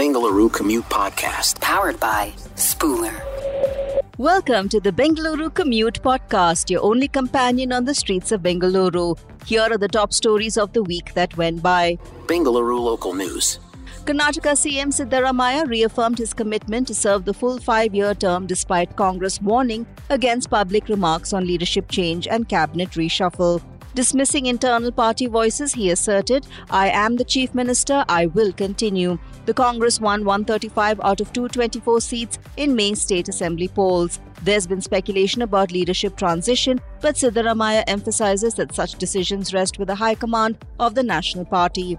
Bengaluru 0.00 0.50
Commute 0.50 0.88
Podcast. 0.88 1.60
Powered 1.60 2.00
by 2.00 2.32
Spooler. 2.54 3.20
Welcome 4.16 4.70
to 4.70 4.80
the 4.80 4.92
Bengaluru 4.92 5.52
Commute 5.52 6.00
Podcast, 6.02 6.70
your 6.70 6.82
only 6.82 7.06
companion 7.06 7.70
on 7.70 7.84
the 7.84 7.94
streets 7.94 8.32
of 8.32 8.40
Bengaluru. 8.40 9.18
Here 9.44 9.60
are 9.60 9.76
the 9.76 9.88
top 9.88 10.14
stories 10.14 10.56
of 10.56 10.72
the 10.72 10.82
week 10.82 11.12
that 11.12 11.36
went 11.36 11.62
by. 11.62 11.98
Bengaluru 12.24 12.80
Local 12.80 13.12
News. 13.12 13.58
Karnataka 14.06 14.54
CM 14.62 14.90
Siddaramaiah 14.98 15.68
reaffirmed 15.68 16.16
his 16.16 16.32
commitment 16.32 16.88
to 16.88 16.94
serve 16.94 17.26
the 17.26 17.34
full 17.34 17.58
five 17.58 17.94
year 17.94 18.14
term 18.14 18.46
despite 18.46 18.96
Congress 18.96 19.38
warning 19.42 19.86
against 20.08 20.48
public 20.48 20.88
remarks 20.88 21.34
on 21.34 21.46
leadership 21.46 21.90
change 21.90 22.26
and 22.26 22.48
cabinet 22.48 22.92
reshuffle. 22.92 23.60
Dismissing 23.92 24.46
internal 24.46 24.92
party 24.92 25.26
voices, 25.26 25.74
he 25.74 25.90
asserted, 25.90 26.46
I 26.70 26.88
am 26.88 27.16
the 27.16 27.24
Chief 27.24 27.54
Minister, 27.54 28.04
I 28.08 28.26
will 28.26 28.52
continue. 28.52 29.18
The 29.50 29.54
Congress 29.54 30.00
won 30.00 30.24
135 30.24 31.00
out 31.00 31.20
of 31.20 31.32
224 31.32 32.00
seats 32.00 32.38
in 32.56 32.76
May 32.76 32.94
State 32.94 33.28
Assembly 33.28 33.66
polls. 33.66 34.20
There's 34.44 34.64
been 34.64 34.80
speculation 34.80 35.42
about 35.42 35.72
leadership 35.72 36.16
transition, 36.16 36.80
but 37.00 37.16
Siddaramaiah 37.16 37.82
emphasizes 37.88 38.54
that 38.54 38.72
such 38.72 38.94
decisions 38.94 39.52
rest 39.52 39.76
with 39.80 39.88
the 39.88 39.96
High 39.96 40.14
Command 40.14 40.64
of 40.78 40.94
the 40.94 41.02
National 41.02 41.44
Party. 41.44 41.98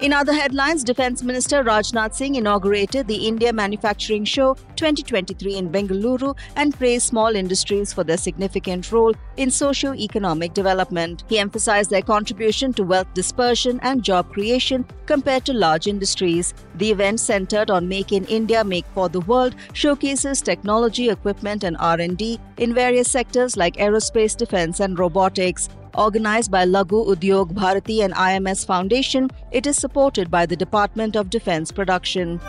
In 0.00 0.14
other 0.14 0.32
headlines, 0.32 0.82
Defence 0.82 1.22
Minister 1.22 1.62
Rajnath 1.62 2.14
Singh 2.14 2.36
inaugurated 2.36 3.06
the 3.06 3.28
India 3.28 3.52
Manufacturing 3.52 4.24
Show 4.24 4.54
2023 4.76 5.56
in 5.56 5.68
Bengaluru 5.68 6.34
and 6.56 6.74
praised 6.74 7.06
small 7.06 7.36
industries 7.36 7.92
for 7.92 8.02
their 8.02 8.16
significant 8.16 8.90
role 8.92 9.12
in 9.36 9.50
socio-economic 9.50 10.54
development. 10.54 11.24
He 11.28 11.38
emphasized 11.38 11.90
their 11.90 12.00
contribution 12.00 12.72
to 12.74 12.82
wealth 12.82 13.12
dispersion 13.12 13.78
and 13.82 14.02
job 14.02 14.32
creation 14.32 14.86
compared 15.04 15.44
to 15.44 15.52
large 15.52 15.86
industries. 15.86 16.54
The 16.76 16.92
event 16.92 17.20
centered 17.20 17.70
on 17.70 17.86
Make 17.86 18.12
in 18.12 18.24
India, 18.24 18.64
Make 18.64 18.86
for 18.94 19.10
the 19.10 19.20
World 19.20 19.54
showcases 19.74 20.40
technology, 20.40 21.10
equipment 21.10 21.62
and 21.62 21.76
R&D 21.78 22.40
in 22.56 22.72
various 22.72 23.10
sectors 23.10 23.54
like 23.54 23.76
aerospace, 23.76 24.34
defense 24.34 24.80
and 24.80 24.98
robotics. 24.98 25.68
Organized 25.94 26.50
by 26.50 26.64
Laghu 26.64 27.06
Udyog 27.14 27.54
Bharati 27.54 28.02
and 28.02 28.14
IMS 28.14 28.64
Foundation, 28.64 29.28
it 29.50 29.66
is 29.66 29.76
supported 29.76 30.30
by 30.30 30.46
the 30.46 30.56
Department 30.56 31.16
of 31.16 31.30
Defense 31.30 31.72
Production. 31.72 32.40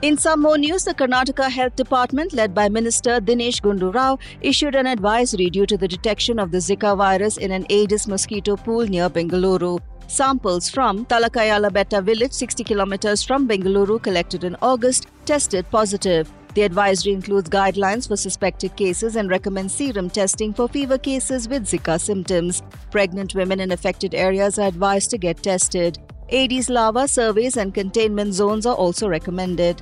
In 0.00 0.16
some 0.16 0.40
more 0.40 0.56
news, 0.56 0.84
the 0.84 0.94
Karnataka 0.94 1.50
Health 1.50 1.74
Department, 1.74 2.32
led 2.32 2.54
by 2.54 2.68
Minister 2.68 3.20
Dinesh 3.20 3.60
Gundu 3.60 3.92
Rao, 3.92 4.16
issued 4.40 4.76
an 4.76 4.86
advisory 4.86 5.50
due 5.50 5.66
to 5.66 5.76
the 5.76 5.88
detection 5.88 6.38
of 6.38 6.52
the 6.52 6.58
Zika 6.58 6.96
virus 6.96 7.36
in 7.36 7.50
an 7.50 7.66
Aedes 7.68 8.06
mosquito 8.06 8.56
pool 8.56 8.86
near 8.86 9.10
Bengaluru. 9.10 9.80
Samples 10.06 10.70
from 10.70 11.04
Talakayala 11.06 11.72
Betta 11.72 12.00
village, 12.00 12.32
60 12.32 12.62
kilometers 12.62 13.24
from 13.24 13.48
Bengaluru, 13.48 14.00
collected 14.00 14.44
in 14.44 14.56
August, 14.62 15.08
tested 15.26 15.68
positive. 15.70 16.32
The 16.58 16.64
advisory 16.64 17.12
includes 17.12 17.48
guidelines 17.48 18.08
for 18.08 18.16
suspected 18.16 18.74
cases 18.74 19.14
and 19.14 19.30
recommends 19.30 19.72
serum 19.72 20.10
testing 20.10 20.52
for 20.52 20.66
fever 20.66 20.98
cases 20.98 21.48
with 21.48 21.66
Zika 21.66 22.00
symptoms. 22.00 22.64
Pregnant 22.90 23.36
women 23.36 23.60
in 23.60 23.70
affected 23.70 24.12
areas 24.12 24.58
are 24.58 24.66
advised 24.66 25.10
to 25.10 25.18
get 25.18 25.40
tested. 25.40 26.00
Aedes 26.30 26.68
larva 26.68 27.06
surveys 27.06 27.56
and 27.56 27.72
containment 27.72 28.34
zones 28.34 28.66
are 28.66 28.74
also 28.74 29.08
recommended. 29.08 29.80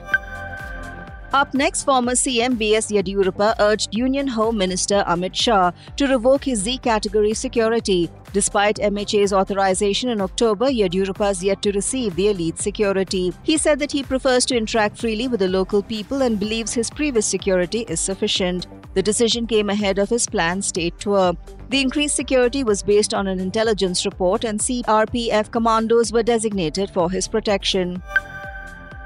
Up 1.33 1.55
next, 1.55 1.85
former 1.85 2.13
CM 2.13 2.59
B.S. 2.59 2.93
Yediyurappa 2.93 3.55
urged 3.59 3.95
Union 3.95 4.27
Home 4.27 4.59
Minister 4.59 5.03
Amit 5.09 5.35
Shah 5.35 5.73
to 5.97 6.07
revoke 6.07 6.45
his 6.45 6.59
Z 6.59 6.77
category 6.79 7.33
security. 7.33 8.11
Despite 8.37 8.77
MHA's 8.77 9.33
authorization 9.33 10.11
in 10.11 10.21
October, 10.21 10.67
Yediyurappa 10.67 11.29
has 11.29 11.43
yet 11.43 11.63
to 11.63 11.73
receive 11.73 12.17
the 12.17 12.29
elite 12.29 12.59
security. 12.59 13.33
He 13.45 13.57
said 13.57 13.79
that 13.79 13.93
he 13.93 14.03
prefers 14.03 14.45
to 14.47 14.57
interact 14.59 14.99
freely 14.99 15.27
with 15.27 15.41
the 15.41 15.49
local 15.49 15.83
people 15.83 16.21
and 16.21 16.39
believes 16.39 16.75
his 16.75 16.91
previous 16.91 17.25
security 17.25 17.87
is 17.89 17.99
sufficient. 17.99 18.67
The 18.93 19.03
decision 19.03 19.47
came 19.47 19.71
ahead 19.71 19.99
of 19.99 20.11
his 20.11 20.27
planned 20.27 20.67
state 20.67 20.99
tour. 20.99 21.33
The 21.71 21.81
increased 21.81 22.15
security 22.15 22.63
was 22.63 22.83
based 22.83 23.15
on 23.15 23.27
an 23.27 23.41
intelligence 23.41 24.05
report, 24.05 24.45
and 24.45 24.61
CRPF 24.61 25.51
commandos 25.51 26.13
were 26.13 26.23
designated 26.23 26.91
for 26.91 27.11
his 27.11 27.27
protection. 27.29 28.03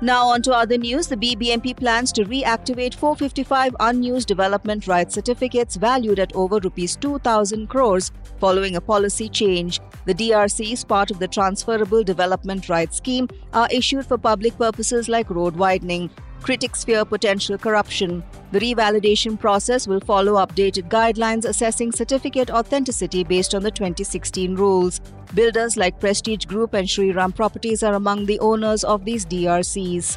Now, 0.02 0.28
on 0.28 0.40
to 0.42 0.54
other 0.54 0.78
news. 0.78 1.08
The 1.08 1.16
BBMP 1.16 1.76
plans 1.76 2.10
to 2.12 2.24
reactivate 2.24 2.94
455 2.94 3.76
unused 3.80 4.28
development 4.28 4.86
rights 4.86 5.14
certificates 5.14 5.76
valued 5.76 6.18
at 6.18 6.34
over 6.34 6.58
rupees 6.58 6.96
2,000 6.96 7.66
crores 7.66 8.10
following 8.38 8.76
a 8.76 8.80
policy 8.80 9.28
change. 9.28 9.78
The 10.06 10.14
DRCs, 10.14 10.88
part 10.88 11.10
of 11.10 11.18
the 11.18 11.28
Transferable 11.28 12.02
Development 12.02 12.66
Rights 12.70 12.96
Scheme, 12.96 13.28
are 13.52 13.68
issued 13.70 14.06
for 14.06 14.16
public 14.16 14.56
purposes 14.56 15.06
like 15.10 15.28
road 15.28 15.56
widening. 15.56 16.08
Critics 16.42 16.84
fear 16.84 17.04
potential 17.04 17.58
corruption. 17.58 18.24
The 18.52 18.60
revalidation 18.60 19.38
process 19.38 19.86
will 19.86 20.00
follow 20.00 20.34
updated 20.44 20.88
guidelines 20.88 21.44
assessing 21.44 21.92
certificate 21.92 22.50
authenticity 22.50 23.24
based 23.24 23.54
on 23.54 23.62
the 23.62 23.70
2016 23.70 24.54
rules. 24.56 25.00
Builders 25.34 25.76
like 25.76 26.00
Prestige 26.00 26.46
Group 26.46 26.74
and 26.74 26.88
Shriram 26.88 27.34
Properties 27.34 27.82
are 27.82 27.94
among 27.94 28.26
the 28.26 28.40
owners 28.40 28.84
of 28.84 29.04
these 29.04 29.26
DRCs. 29.26 30.16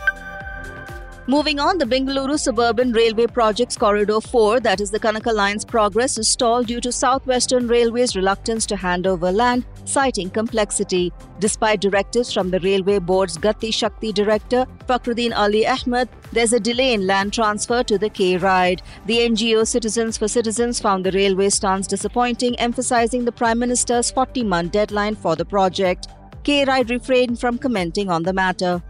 Moving 1.25 1.57
on, 1.57 1.77
the 1.77 1.85
Bengaluru 1.85 2.37
Suburban 2.37 2.91
Railway 2.91 3.27
Projects 3.27 3.77
Corridor 3.77 4.19
4, 4.19 4.59
that 4.59 4.81
is 4.81 4.91
the 4.91 4.99
Kanaka 4.99 5.31
Line's 5.31 5.63
progress, 5.63 6.17
is 6.17 6.27
stalled 6.29 6.67
due 6.67 6.81
to 6.81 6.91
Southwestern 6.91 7.65
Railway's 7.65 8.13
reluctance 8.13 8.65
to 8.65 8.75
hand 8.75 9.07
over 9.07 9.31
land, 9.31 9.65
citing 9.85 10.29
complexity. 10.29 11.13
Despite 11.39 11.79
directives 11.79 12.33
from 12.33 12.49
the 12.49 12.59
Railway 12.59 12.99
Board's 12.99 13.37
Gati 13.37 13.73
Shakti 13.73 14.11
Director, 14.11 14.65
Fakhruddin 14.85 15.33
Ali 15.33 15.65
Ahmed, 15.65 16.09
there's 16.33 16.51
a 16.51 16.59
delay 16.59 16.93
in 16.93 17.07
land 17.07 17.31
transfer 17.31 17.83
to 17.83 17.97
the 17.97 18.09
K 18.09 18.35
Ride. 18.35 18.81
The 19.05 19.19
NGO 19.19 19.65
Citizens 19.65 20.17
for 20.17 20.27
Citizens 20.27 20.81
found 20.81 21.05
the 21.05 21.11
railway 21.11 21.49
stance 21.51 21.87
disappointing, 21.87 22.59
emphasizing 22.59 23.23
the 23.23 23.31
Prime 23.31 23.59
Minister's 23.59 24.11
40 24.11 24.43
month 24.43 24.73
deadline 24.73 25.15
for 25.15 25.37
the 25.37 25.45
project. 25.45 26.09
K 26.43 26.65
Ride 26.65 26.89
refrained 26.89 27.39
from 27.39 27.57
commenting 27.57 28.09
on 28.09 28.23
the 28.23 28.33
matter. 28.33 28.83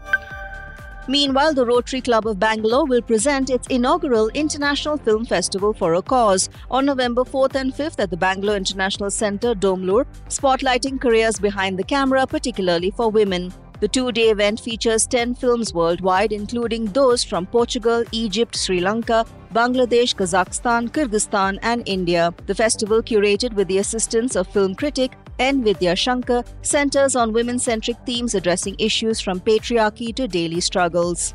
Meanwhile, 1.08 1.53
the 1.53 1.66
Rotary 1.66 2.00
Club 2.00 2.25
of 2.28 2.40
Bangalore 2.40 2.86
will 2.86 3.02
present 3.02 3.50
its 3.50 3.68
inaugural 3.68 4.30
International 4.30 4.96
Film 4.96 5.25
Festival 5.25 5.74
for 5.74 5.96
a 5.96 6.02
Cause 6.02 6.50
on 6.72 6.86
November 6.86 7.24
4th 7.24 7.56
and 7.56 7.74
5th 7.74 8.00
at 8.00 8.09
the 8.09 8.16
Bangalore 8.16 8.56
International 8.56 9.12
Centre, 9.12 9.53
Domlur, 9.53 10.06
spotlighting 10.30 11.02
careers 11.02 11.40
behind 11.40 11.78
the 11.78 11.84
camera, 11.84 12.25
particularly 12.25 12.90
for 12.92 13.12
women. 13.12 13.53
The 13.81 13.90
two 13.90 14.13
day 14.13 14.30
event 14.30 14.62
features 14.62 15.06
10 15.06 15.36
films 15.36 15.74
worldwide, 15.74 16.31
including 16.31 16.86
those 16.86 17.22
from 17.22 17.47
Portugal, 17.47 18.06
Egypt, 18.13 18.56
Sri 18.56 18.80
Lanka, 18.80 19.25
Bangladesh, 19.53 20.16
Kazakhstan, 20.16 20.90
Kyrgyzstan, 20.90 21.59
and 21.62 21.84
India. 21.86 22.34
The 22.46 22.56
festival, 22.56 23.03
curated 23.03 23.52
with 23.52 23.68
the 23.68 23.80
assistance 23.80 24.38
of 24.38 24.47
film 24.47 24.74
critic 24.74 25.18
N. 25.39 25.63
Vidya 25.63 25.95
Shankar, 25.95 26.44
centers 26.61 27.16
on 27.16 27.33
women 27.33 27.59
centric 27.59 27.97
themes 28.05 28.35
addressing 28.35 28.75
issues 28.79 29.19
from 29.19 29.39
patriarchy 29.39 30.16
to 30.16 30.27
daily 30.27 30.61
struggles. 30.61 31.33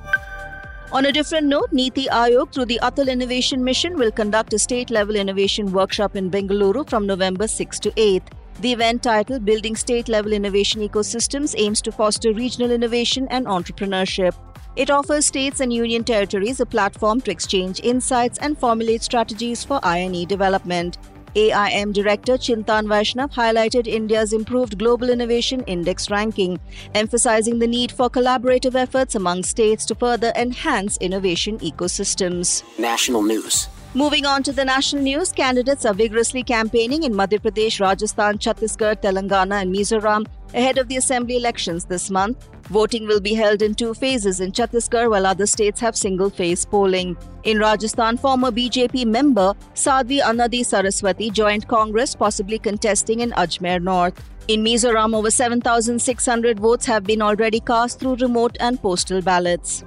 On 0.90 1.04
a 1.04 1.12
different 1.12 1.46
note, 1.46 1.70
Niti 1.70 2.06
Aayog, 2.06 2.52
through 2.52 2.64
the 2.64 2.80
Atal 2.82 3.08
Innovation 3.08 3.62
Mission, 3.62 3.96
will 3.98 4.10
conduct 4.10 4.54
a 4.54 4.58
state 4.58 4.88
level 4.88 5.16
innovation 5.16 5.70
workshop 5.70 6.16
in 6.16 6.30
Bengaluru 6.30 6.88
from 6.88 7.06
November 7.06 7.46
6 7.46 7.78
to 7.80 7.92
8. 7.96 8.22
The 8.60 8.72
event 8.72 9.02
titled 9.02 9.44
Building 9.44 9.76
State 9.76 10.08
Level 10.08 10.32
Innovation 10.32 10.80
Ecosystems 10.80 11.54
aims 11.58 11.82
to 11.82 11.92
foster 11.92 12.32
regional 12.32 12.70
innovation 12.70 13.28
and 13.30 13.46
entrepreneurship. 13.46 14.34
It 14.76 14.90
offers 14.90 15.26
states 15.26 15.60
and 15.60 15.72
union 15.72 16.04
territories 16.04 16.58
a 16.60 16.66
platform 16.66 17.20
to 17.22 17.30
exchange 17.30 17.80
insights 17.84 18.38
and 18.38 18.56
formulate 18.56 19.02
strategies 19.02 19.64
for 19.64 19.80
INE 19.84 20.26
development. 20.26 20.98
AIM 21.34 21.92
Director 21.92 22.34
Chintan 22.34 22.86
Vaishnav 22.86 23.32
highlighted 23.32 23.86
India's 23.86 24.32
improved 24.32 24.78
Global 24.78 25.10
Innovation 25.10 25.62
Index 25.64 26.10
ranking, 26.10 26.58
emphasizing 26.94 27.58
the 27.58 27.66
need 27.66 27.92
for 27.92 28.08
collaborative 28.08 28.74
efforts 28.74 29.14
among 29.14 29.42
states 29.42 29.84
to 29.86 29.94
further 29.94 30.32
enhance 30.36 30.96
innovation 30.98 31.58
ecosystems. 31.58 32.62
National 32.78 33.22
News. 33.22 33.68
Moving 33.94 34.26
on 34.26 34.42
to 34.42 34.52
the 34.52 34.64
national 34.64 35.02
news, 35.02 35.32
candidates 35.32 35.86
are 35.86 35.94
vigorously 35.94 36.42
campaigning 36.42 37.04
in 37.04 37.14
Madhya 37.14 37.40
Pradesh, 37.40 37.80
Rajasthan, 37.80 38.38
Chhattisgarh, 38.38 38.96
Telangana, 38.96 39.62
and 39.62 39.74
Mizoram 39.74 40.26
ahead 40.54 40.78
of 40.78 40.88
the 40.88 40.96
assembly 40.96 41.36
elections 41.36 41.86
this 41.86 42.10
month. 42.10 42.48
Voting 42.70 43.06
will 43.06 43.20
be 43.20 43.32
held 43.32 43.62
in 43.62 43.74
two 43.74 43.94
phases 43.94 44.40
in 44.40 44.52
Chhattisgarh, 44.52 45.10
while 45.10 45.24
other 45.24 45.46
states 45.46 45.80
have 45.80 45.96
single 45.96 46.28
phase 46.28 46.66
polling. 46.66 47.16
In 47.44 47.58
Rajasthan, 47.58 48.18
former 48.18 48.50
BJP 48.50 49.06
member 49.06 49.54
Sadhvi 49.74 50.20
Anadi 50.20 50.64
Saraswati 50.64 51.30
joined 51.30 51.66
Congress, 51.66 52.14
possibly 52.14 52.58
contesting 52.58 53.20
in 53.20 53.30
Ajmer 53.30 53.82
North. 53.82 54.22
In 54.48 54.62
Mizoram, 54.62 55.14
over 55.14 55.30
7,600 55.30 56.60
votes 56.60 56.84
have 56.84 57.04
been 57.04 57.22
already 57.22 57.60
cast 57.60 58.00
through 58.00 58.16
remote 58.16 58.56
and 58.60 58.80
postal 58.82 59.22
ballots. 59.22 59.82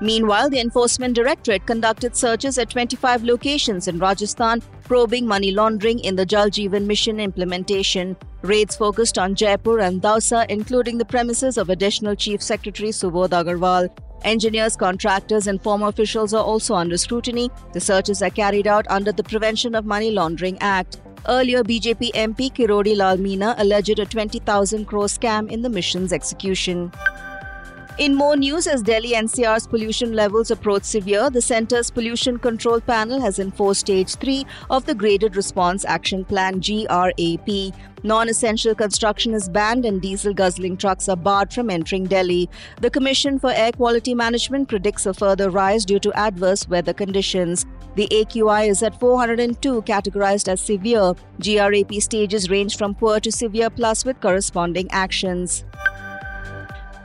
Meanwhile, 0.00 0.50
the 0.50 0.60
Enforcement 0.60 1.14
Directorate 1.14 1.66
conducted 1.66 2.16
searches 2.16 2.58
at 2.58 2.70
25 2.70 3.24
locations 3.24 3.88
in 3.88 3.98
Rajasthan 3.98 4.62
probing 4.84 5.26
money 5.26 5.50
laundering 5.50 5.98
in 5.98 6.16
the 6.16 6.26
Jal 6.26 6.48
Jeevan 6.50 6.86
Mission 6.86 7.18
implementation. 7.18 8.16
Raids 8.42 8.76
focused 8.76 9.18
on 9.18 9.34
Jaipur 9.34 9.80
and 9.80 10.02
Dausa, 10.02 10.46
including 10.48 10.98
the 10.98 11.04
premises 11.04 11.56
of 11.56 11.70
Additional 11.70 12.14
Chief 12.14 12.42
Secretary 12.42 12.90
Subodh 12.90 13.30
Agarwal. 13.30 13.88
Engineers, 14.24 14.76
contractors, 14.76 15.46
and 15.46 15.62
former 15.62 15.88
officials 15.88 16.34
are 16.34 16.44
also 16.44 16.74
under 16.74 16.96
scrutiny. 16.96 17.50
The 17.72 17.80
searches 17.80 18.22
are 18.22 18.30
carried 18.30 18.66
out 18.66 18.86
under 18.88 19.12
the 19.12 19.24
Prevention 19.24 19.74
of 19.74 19.84
Money 19.84 20.10
Laundering 20.10 20.58
Act. 20.60 21.00
Earlier, 21.26 21.64
BJP 21.64 22.12
MP 22.12 22.52
Kirodi 22.52 22.94
Lal 22.94 23.16
Meena 23.16 23.54
alleged 23.58 23.98
a 23.98 24.04
20,000 24.04 24.84
crore 24.84 25.06
scam 25.06 25.50
in 25.50 25.62
the 25.62 25.70
mission's 25.70 26.12
execution. 26.12 26.92
In 27.96 28.16
more 28.16 28.36
news, 28.36 28.66
as 28.66 28.82
Delhi 28.82 29.12
NCR's 29.12 29.68
pollution 29.68 30.14
levels 30.14 30.50
approach 30.50 30.82
severe, 30.82 31.30
the 31.30 31.40
centre's 31.40 31.92
pollution 31.92 32.40
control 32.40 32.80
panel 32.80 33.20
has 33.20 33.38
enforced 33.38 33.82
stage 33.82 34.16
3 34.16 34.44
of 34.68 34.84
the 34.84 34.96
Graded 34.96 35.36
Response 35.36 35.84
Action 35.84 36.24
Plan 36.24 36.58
GRAP. 36.58 37.72
Non 38.02 38.28
essential 38.28 38.74
construction 38.74 39.32
is 39.32 39.48
banned 39.48 39.84
and 39.84 40.02
diesel 40.02 40.34
guzzling 40.34 40.76
trucks 40.76 41.08
are 41.08 41.16
barred 41.16 41.52
from 41.52 41.70
entering 41.70 42.02
Delhi. 42.02 42.50
The 42.80 42.90
Commission 42.90 43.38
for 43.38 43.52
Air 43.52 43.70
Quality 43.70 44.12
Management 44.12 44.68
predicts 44.68 45.06
a 45.06 45.14
further 45.14 45.48
rise 45.48 45.84
due 45.84 46.00
to 46.00 46.12
adverse 46.14 46.68
weather 46.68 46.92
conditions. 46.92 47.64
The 47.94 48.08
AQI 48.08 48.70
is 48.70 48.82
at 48.82 48.98
402, 48.98 49.82
categorized 49.82 50.48
as 50.48 50.60
severe. 50.60 51.14
GRAP 51.40 52.02
stages 52.02 52.50
range 52.50 52.76
from 52.76 52.96
poor 52.96 53.20
to 53.20 53.30
severe 53.30 53.70
plus 53.70 54.04
with 54.04 54.20
corresponding 54.20 54.90
actions. 54.90 55.64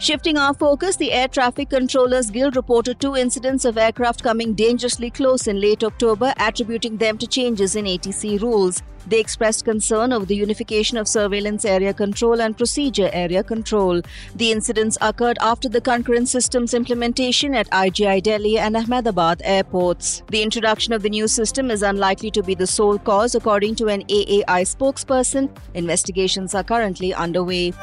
Shifting 0.01 0.37
our 0.37 0.53
focus, 0.53 0.95
the 0.95 1.11
Air 1.11 1.27
Traffic 1.27 1.71
Controllers 1.71 2.31
Guild 2.31 2.55
reported 2.55 3.01
two 3.01 3.17
incidents 3.17 3.65
of 3.65 3.77
aircraft 3.77 4.23
coming 4.23 4.53
dangerously 4.53 5.09
close 5.09 5.45
in 5.45 5.59
late 5.59 5.83
October, 5.83 6.33
attributing 6.37 6.95
them 6.95 7.17
to 7.17 7.27
changes 7.27 7.75
in 7.75 7.83
ATC 7.83 8.41
rules. 8.41 8.81
They 9.07 9.19
expressed 9.19 9.65
concern 9.65 10.13
over 10.13 10.25
the 10.25 10.37
unification 10.37 10.97
of 10.97 11.09
surveillance 11.09 11.65
area 11.65 11.93
control 11.93 12.39
and 12.39 12.55
procedure 12.57 13.09
area 13.11 13.43
control. 13.43 14.01
The 14.35 14.53
incidents 14.53 14.97
occurred 15.01 15.37
after 15.41 15.67
the 15.67 15.81
concurrent 15.81 16.29
systems 16.29 16.73
implementation 16.73 17.53
at 17.53 17.69
IGI 17.71 18.23
Delhi 18.23 18.57
and 18.57 18.77
Ahmedabad 18.77 19.41
airports. 19.43 20.23
The 20.29 20.43
introduction 20.43 20.93
of 20.93 21.01
the 21.01 21.09
new 21.09 21.27
system 21.27 21.69
is 21.69 21.83
unlikely 21.83 22.31
to 22.31 22.43
be 22.43 22.55
the 22.55 22.67
sole 22.67 22.99
cause, 22.99 23.35
according 23.35 23.75
to 23.75 23.87
an 23.87 24.03
AAI 24.03 24.63
spokesperson. 24.63 25.49
Investigations 25.73 26.55
are 26.55 26.63
currently 26.63 27.13
underway. 27.13 27.73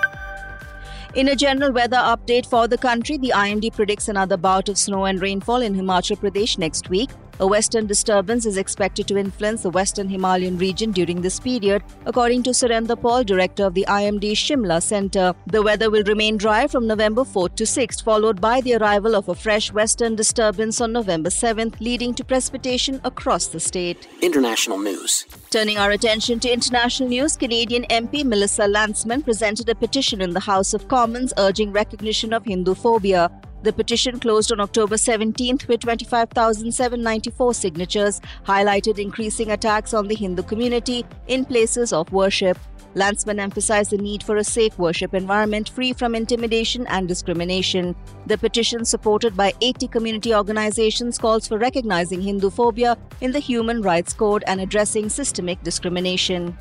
In 1.16 1.28
a 1.28 1.34
general 1.34 1.72
weather 1.72 1.96
update 1.96 2.44
for 2.44 2.68
the 2.68 2.76
country, 2.76 3.16
the 3.16 3.32
IMD 3.34 3.72
predicts 3.72 4.06
another 4.06 4.36
bout 4.36 4.68
of 4.68 4.76
snow 4.76 5.06
and 5.06 5.18
rainfall 5.18 5.62
in 5.62 5.74
Himachal 5.74 6.18
Pradesh 6.18 6.58
next 6.58 6.90
week. 6.90 7.08
A 7.38 7.46
western 7.46 7.86
disturbance 7.86 8.46
is 8.46 8.56
expected 8.56 9.06
to 9.08 9.18
influence 9.18 9.62
the 9.62 9.68
western 9.68 10.08
Himalayan 10.08 10.56
region 10.56 10.90
during 10.90 11.20
this 11.20 11.38
period, 11.38 11.82
according 12.06 12.42
to 12.44 12.50
Surinder 12.50 12.98
Paul, 12.98 13.24
director 13.24 13.66
of 13.66 13.74
the 13.74 13.84
IMD 13.86 14.32
Shimla 14.32 14.82
Centre. 14.82 15.34
The 15.46 15.62
weather 15.62 15.90
will 15.90 16.04
remain 16.04 16.38
dry 16.38 16.66
from 16.66 16.86
November 16.86 17.24
4th 17.24 17.56
to 17.56 17.64
6th, 17.64 18.02
followed 18.02 18.40
by 18.40 18.62
the 18.62 18.76
arrival 18.76 19.14
of 19.14 19.28
a 19.28 19.34
fresh 19.34 19.70
western 19.70 20.16
disturbance 20.16 20.80
on 20.80 20.92
November 20.92 21.28
7th, 21.28 21.78
leading 21.78 22.14
to 22.14 22.24
precipitation 22.24 23.02
across 23.04 23.48
the 23.48 23.60
state. 23.60 24.08
International 24.22 24.78
news. 24.78 25.26
Turning 25.50 25.76
our 25.76 25.90
attention 25.90 26.40
to 26.40 26.50
international 26.50 27.10
news, 27.10 27.36
Canadian 27.36 27.84
MP 27.90 28.24
Melissa 28.24 28.62
Lantsman 28.62 29.22
presented 29.22 29.68
a 29.68 29.74
petition 29.74 30.22
in 30.22 30.30
the 30.30 30.40
House 30.40 30.72
of 30.72 30.88
Commons 30.88 31.34
urging 31.36 31.70
recognition 31.70 32.32
of 32.32 32.46
Hindu 32.46 32.74
phobia. 32.74 33.30
The 33.66 33.72
petition 33.72 34.20
closed 34.20 34.52
on 34.52 34.60
October 34.60 34.94
17th 34.94 35.66
with 35.66 35.80
25,794 35.80 37.52
signatures, 37.52 38.20
highlighted 38.46 39.00
increasing 39.00 39.50
attacks 39.50 39.92
on 39.92 40.06
the 40.06 40.14
Hindu 40.14 40.44
community 40.44 41.04
in 41.26 41.44
places 41.44 41.92
of 41.92 42.12
worship. 42.12 42.58
Lantsman 42.94 43.40
emphasized 43.40 43.90
the 43.90 43.98
need 43.98 44.22
for 44.22 44.36
a 44.36 44.44
safe 44.44 44.78
worship 44.78 45.14
environment 45.14 45.68
free 45.68 45.92
from 45.92 46.14
intimidation 46.14 46.86
and 46.86 47.08
discrimination. 47.08 47.96
The 48.26 48.38
petition, 48.38 48.84
supported 48.84 49.36
by 49.36 49.52
80 49.60 49.88
community 49.88 50.32
organizations, 50.32 51.18
calls 51.18 51.48
for 51.48 51.58
recognizing 51.58 52.20
Hindu 52.20 52.50
phobia 52.50 52.96
in 53.20 53.32
the 53.32 53.40
Human 53.40 53.82
Rights 53.82 54.14
Code 54.14 54.44
and 54.46 54.60
addressing 54.60 55.08
systemic 55.08 55.60
discrimination. 55.64 56.56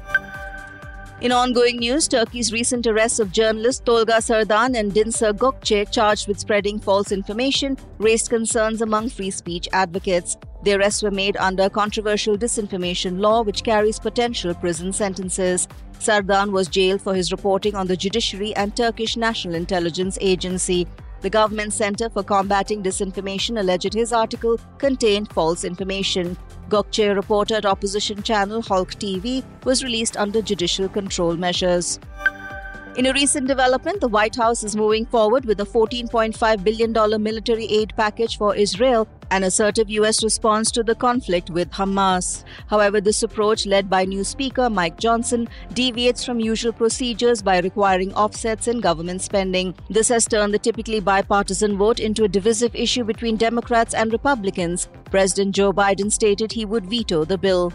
In 1.21 1.31
ongoing 1.31 1.77
news, 1.77 2.09
Turkey's 2.09 2.51
recent 2.51 2.85
arrests 2.85 3.19
of 3.19 3.31
journalists 3.31 3.81
Tolga 3.85 4.17
Sardan 4.19 4.77
and 4.77 4.91
Dincer 4.91 5.31
Gökçe, 5.31 5.89
charged 5.89 6.27
with 6.27 6.38
spreading 6.38 6.77
false 6.77 7.13
information, 7.13 7.77
raised 8.00 8.29
concerns 8.29 8.81
among 8.81 9.09
free 9.09 9.31
speech 9.31 9.69
advocates. 9.71 10.35
The 10.63 10.73
arrests 10.73 11.01
were 11.01 11.12
made 11.12 11.38
under 11.38 11.69
controversial 11.69 12.38
disinformation 12.38 13.21
law 13.21 13.44
which 13.44 13.63
carries 13.63 13.97
potential 13.97 14.53
prison 14.53 14.91
sentences. 14.91 15.69
Sardan 16.00 16.51
was 16.51 16.67
jailed 16.67 17.01
for 17.01 17.15
his 17.15 17.31
reporting 17.31 17.75
on 17.75 17.88
the 17.88 17.95
judiciary 17.95 18.53
and 18.56 18.75
Turkish 18.75 19.15
National 19.15 19.56
Intelligence 19.56 20.18
Agency. 20.19 20.85
The 21.25 21.31
government 21.31 21.74
Center 21.74 22.07
for 22.07 22.22
Combating 22.22 22.83
Disinformation 22.83 23.60
alleged 23.60 23.95
his 23.95 24.13
article 24.13 24.60
contained 24.77 25.33
false 25.33 25.63
information. 25.63 26.38
A 26.72 27.16
reporter 27.16 27.56
at 27.56 27.66
opposition 27.66 28.22
channel 28.22 28.62
Halk 28.62 28.94
TV, 29.00 29.44
was 29.63 29.83
released 29.83 30.18
under 30.18 30.44
judicial 30.44 30.88
control 30.88 31.36
measures. 31.36 32.00
In 32.97 33.07
a 33.07 33.12
recent 33.12 33.45
development, 33.45 34.00
the 34.00 34.07
White 34.07 34.38
House 34.38 34.63
is 34.63 34.74
moving 34.74 35.06
forward 35.06 35.44
with 35.44 35.59
a 35.59 35.65
$14.5 35.65 36.63
billion 36.63 36.94
military 37.21 37.65
aid 37.65 37.94
package 37.97 38.38
for 38.38 38.56
Israel, 38.56 39.06
an 39.31 39.44
assertive 39.44 39.89
U.S. 39.89 40.24
response 40.24 40.71
to 40.71 40.81
the 40.81 40.95
conflict 40.95 41.50
with 41.50 41.69
Hamas. 41.71 42.45
However, 42.68 43.01
this 43.01 43.21
approach, 43.21 43.65
led 43.65 43.89
by 43.89 44.06
new 44.06 44.24
Speaker 44.24 44.69
Mike 44.69 44.97
Johnson, 44.97 45.50
deviates 45.74 46.24
from 46.24 46.39
usual 46.39 46.71
procedures 46.71 47.42
by 47.42 47.59
requiring 47.59 48.13
offsets 48.13 48.69
in 48.69 48.80
government 48.80 49.21
spending. 49.21 49.75
This 49.89 50.07
has 50.07 50.25
turned 50.25 50.53
the 50.53 50.59
typically 50.59 51.01
bipartisan 51.01 51.77
vote 51.77 52.00
into 52.00 52.24
a 52.24 52.30
divisive 52.30 52.74
issue 52.74 53.03
between 53.03 53.36
Democrats 53.36 53.94
and 53.94 54.13
Republicans. 54.13 54.88
President 55.12 55.53
Joe 55.53 55.74
Biden 55.74 56.09
stated 56.09 56.53
he 56.53 56.63
would 56.63 56.86
veto 56.86 57.25
the 57.25 57.38
bill. 57.38 57.74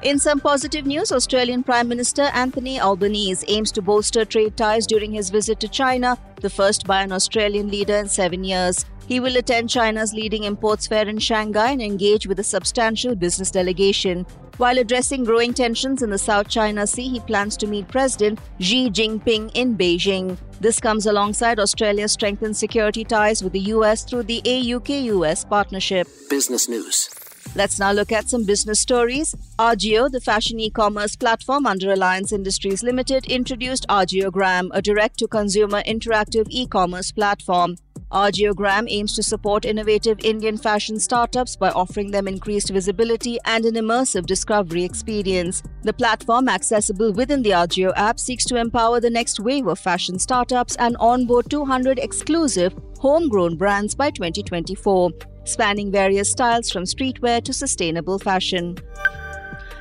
In 0.00 0.20
some 0.20 0.38
positive 0.38 0.86
news, 0.86 1.10
Australian 1.10 1.64
Prime 1.64 1.88
Minister 1.88 2.22
Anthony 2.22 2.80
Albanese 2.80 3.44
aims 3.48 3.72
to 3.72 3.82
bolster 3.82 4.24
trade 4.24 4.56
ties 4.56 4.86
during 4.86 5.10
his 5.10 5.28
visit 5.28 5.58
to 5.58 5.66
China, 5.66 6.16
the 6.40 6.48
first 6.48 6.86
by 6.86 7.02
an 7.02 7.10
Australian 7.10 7.68
leader 7.68 7.96
in 7.96 8.08
seven 8.08 8.44
years. 8.44 8.86
He 9.08 9.18
will 9.18 9.36
attend 9.36 9.70
China's 9.70 10.14
leading 10.14 10.44
imports 10.44 10.86
fair 10.86 11.08
in 11.08 11.18
Shanghai 11.18 11.72
and 11.72 11.82
engage 11.82 12.28
with 12.28 12.38
a 12.38 12.44
substantial 12.44 13.16
business 13.16 13.50
delegation. 13.50 14.24
While 14.58 14.78
addressing 14.78 15.24
growing 15.24 15.52
tensions 15.52 16.02
in 16.02 16.10
the 16.10 16.18
South 16.18 16.48
China 16.48 16.86
Sea, 16.86 17.08
he 17.08 17.18
plans 17.18 17.56
to 17.56 17.66
meet 17.66 17.88
President 17.88 18.38
Xi 18.60 18.90
Jinping 18.90 19.50
in 19.54 19.76
Beijing. 19.76 20.36
This 20.60 20.78
comes 20.78 21.06
alongside 21.06 21.58
Australia's 21.58 22.12
strengthened 22.12 22.56
security 22.56 23.02
ties 23.02 23.42
with 23.42 23.52
the 23.52 23.72
US 23.74 24.04
through 24.04 24.24
the 24.24 24.42
AUKUS 24.42 25.48
partnership. 25.48 26.06
Business 26.30 26.68
news. 26.68 27.10
Let's 27.54 27.78
now 27.78 27.92
look 27.92 28.12
at 28.12 28.28
some 28.28 28.44
business 28.44 28.80
stories. 28.80 29.34
AJIO, 29.58 30.10
the 30.10 30.20
fashion 30.20 30.60
e 30.60 30.70
commerce 30.70 31.16
platform 31.16 31.66
under 31.66 31.88
Reliance 31.88 32.30
Industries 32.30 32.82
Limited, 32.82 33.24
introduced 33.26 33.86
AJIOGRAM, 33.88 34.70
a 34.72 34.82
direct 34.82 35.18
to 35.18 35.28
consumer 35.28 35.82
interactive 35.82 36.46
e 36.50 36.66
commerce 36.66 37.10
platform. 37.10 37.76
AJIOGRAM 38.12 38.86
aims 38.88 39.14
to 39.16 39.22
support 39.22 39.64
innovative 39.64 40.18
Indian 40.20 40.56
fashion 40.56 41.00
startups 41.00 41.56
by 41.56 41.70
offering 41.70 42.10
them 42.10 42.28
increased 42.28 42.70
visibility 42.70 43.38
and 43.44 43.64
an 43.64 43.74
immersive 43.74 44.24
discovery 44.24 44.84
experience. 44.84 45.62
The 45.82 45.92
platform, 45.92 46.48
accessible 46.48 47.12
within 47.12 47.42
the 47.42 47.50
AJIO 47.50 47.92
app, 47.96 48.20
seeks 48.20 48.44
to 48.46 48.56
empower 48.56 49.00
the 49.00 49.10
next 49.10 49.40
wave 49.40 49.66
of 49.66 49.78
fashion 49.78 50.18
startups 50.18 50.76
and 50.76 50.96
onboard 51.00 51.50
200 51.50 51.98
exclusive 51.98 52.74
homegrown 52.98 53.56
brands 53.56 53.94
by 53.94 54.10
2024 54.10 55.10
spanning 55.48 55.90
various 55.90 56.30
styles 56.30 56.70
from 56.70 56.84
streetwear 56.84 57.42
to 57.42 57.52
sustainable 57.52 58.18
fashion. 58.18 58.76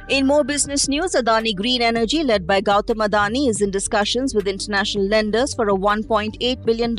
In 0.10 0.26
more 0.26 0.46
business 0.46 0.88
news, 0.88 1.16
Adani 1.16 1.54
Green 1.54 1.82
Energy, 1.82 2.24
led 2.24 2.48
by 2.48 2.62
Gautam 2.62 3.06
Adani, 3.06 3.50
is 3.50 3.62
in 3.62 3.72
discussions 3.72 4.34
with 4.34 4.48
international 4.48 5.06
lenders 5.06 5.54
for 5.54 5.68
a 5.68 5.74
$1.8 5.74 6.66
billion, 6.66 6.96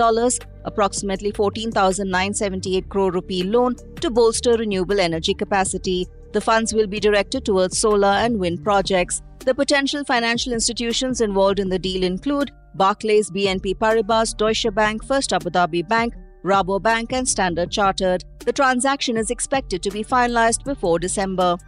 approximately 0.66 1.30
14,978 1.30 2.88
crore 2.90 3.10
rupee 3.10 3.44
loan 3.44 3.76
to 4.02 4.10
bolster 4.10 4.58
renewable 4.58 5.00
energy 5.00 5.32
capacity. 5.32 6.06
The 6.32 6.42
funds 6.42 6.74
will 6.74 6.86
be 6.86 7.00
directed 7.00 7.46
towards 7.46 7.78
solar 7.78 8.08
and 8.08 8.38
wind 8.38 8.62
projects. 8.62 9.22
The 9.38 9.54
potential 9.54 10.04
financial 10.04 10.52
institutions 10.52 11.22
involved 11.22 11.60
in 11.60 11.70
the 11.70 11.78
deal 11.78 12.02
include 12.02 12.50
Barclays, 12.74 13.30
BNP 13.30 13.76
Paribas, 13.76 14.36
Deutsche 14.36 14.66
Bank, 14.74 15.02
First 15.02 15.32
Abu 15.32 15.48
Dhabi 15.48 15.88
Bank, 15.88 16.12
Rabobank, 16.44 17.12
and 17.12 17.26
Standard 17.26 17.70
Chartered. 17.70 18.22
The 18.48 18.52
transaction 18.54 19.18
is 19.18 19.30
expected 19.30 19.82
to 19.82 19.90
be 19.90 20.02
finalized 20.02 20.64
before 20.64 20.98
December. 20.98 21.58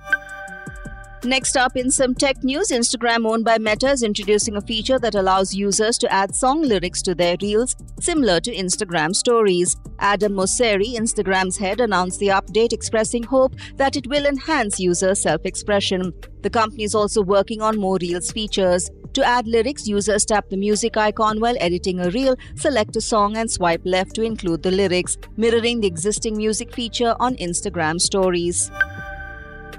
Next 1.23 1.55
up, 1.55 1.77
in 1.77 1.91
some 1.91 2.15
tech 2.15 2.43
news, 2.43 2.71
Instagram, 2.71 3.31
owned 3.31 3.45
by 3.45 3.59
Meta, 3.59 3.91
is 3.91 4.03
introducing 4.03 4.57
a 4.57 4.63
feature 4.63 4.99
that 4.99 5.15
allows 5.15 5.55
users 5.55 5.99
to 5.99 6.11
add 6.11 6.35
song 6.35 6.63
lyrics 6.63 7.03
to 7.03 7.15
their 7.15 7.37
reels, 7.43 7.77
similar 8.01 8.41
to 8.41 8.57
Instagram 8.57 9.15
stories. 9.15 9.77
Adam 9.99 10.33
Mosseri, 10.33 10.97
Instagram's 10.97 11.59
head, 11.59 11.83
announced 11.83 12.19
the 12.19 12.29
update, 12.29 12.73
expressing 12.73 13.25
hope 13.25 13.55
that 13.77 13.95
it 13.95 14.07
will 14.07 14.25
enhance 14.25 14.81
user 14.81 15.15
self 15.15 15.45
expression. 15.45 16.15
The 16.41 16.49
company 16.49 16.85
is 16.85 16.95
also 16.95 17.21
working 17.21 17.61
on 17.61 17.79
more 17.79 17.99
Reels 18.01 18.33
features. 18.33 18.89
To 19.15 19.25
add 19.25 19.49
lyrics, 19.49 19.89
users 19.89 20.25
tap 20.25 20.49
the 20.51 20.57
music 20.57 20.97
icon 20.97 21.41
while 21.41 21.57
editing 21.59 22.01
a 22.01 22.11
reel, 22.11 22.37
select 22.55 22.97
a 22.97 23.01
song, 23.01 23.37
and 23.37 23.51
swipe 23.51 23.83
left 23.85 24.15
to 24.15 24.23
include 24.23 24.63
the 24.63 24.71
lyrics, 24.71 25.19
mirroring 25.37 25.81
the 25.81 25.89
existing 25.89 26.37
music 26.37 26.73
feature 26.73 27.17
on 27.19 27.35
Instagram 27.37 28.01
stories. 28.01 28.71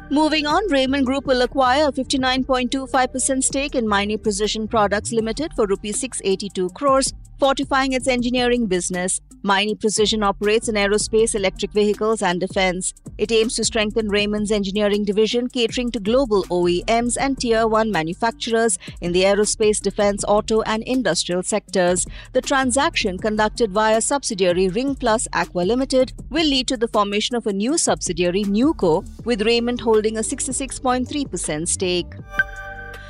Moving 0.10 0.46
on, 0.46 0.70
Raymond 0.70 1.06
Group 1.06 1.26
will 1.26 1.42
acquire 1.42 1.88
a 1.88 1.92
59.25% 1.94 3.42
stake 3.42 3.76
in 3.76 3.88
Maini 3.88 4.22
Precision 4.22 4.68
Products 4.68 5.14
Limited 5.14 5.54
for 5.56 5.64
Rs 5.64 6.02
682 6.02 6.70
crores, 6.72 7.14
fortifying 7.42 7.94
its 7.94 8.08
engineering 8.08 8.68
business. 8.68 9.20
Maini 9.44 9.74
Precision 9.74 10.22
operates 10.22 10.70
in 10.70 10.76
aerospace, 10.76 11.34
electric 11.34 11.72
vehicles, 11.72 12.22
and 12.22 12.40
defense. 12.40 12.94
It 13.18 13.32
aims 13.32 13.56
to 13.56 13.64
strengthen 13.64 14.10
Raymond's 14.10 14.52
engineering 14.52 15.06
division, 15.06 15.48
catering 15.48 15.90
to 15.94 16.00
global 16.00 16.44
OEMs 16.44 17.18
and 17.20 17.40
Tier 17.40 17.68
1 17.68 17.92
manufacturers 17.92 18.78
in 19.02 19.12
the 19.12 19.24
aerospace, 19.24 19.82
defense, 19.82 20.24
auto, 20.28 20.62
and 20.62 20.84
industrial 20.84 21.42
sectors. 21.42 22.06
The 22.34 22.42
transaction, 22.42 23.18
conducted 23.18 23.72
via 23.72 24.02
subsidiary 24.02 24.68
Ring 24.68 24.94
Plus 24.94 25.28
Aqua 25.34 25.62
Limited, 25.62 26.14
will 26.30 26.46
lead 26.46 26.68
to 26.68 26.78
the 26.78 26.88
formation 26.88 27.36
of 27.36 27.48
a 27.48 27.54
new 27.54 27.76
subsidiary, 27.76 28.44
Newco, 28.44 29.04
with 29.26 29.42
Raymond 29.42 29.82
holding 29.82 30.16
a 30.16 30.22
66.3% 30.22 31.68
stake. 31.68 32.14